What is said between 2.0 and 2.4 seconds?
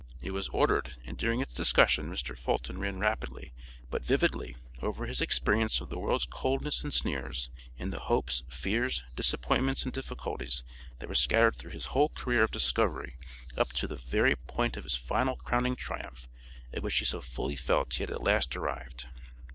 Mr.